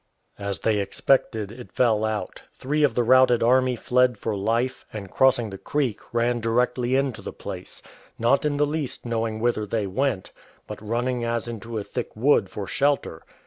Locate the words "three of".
2.55-2.95